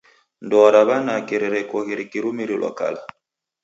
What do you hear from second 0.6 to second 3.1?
ra w'anake rereko rikirumirilwa kala.